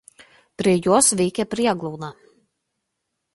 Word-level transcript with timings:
Prie 0.61 0.71
jos 0.87 1.09
veikė 1.19 1.45
prieglauda. 1.51 2.11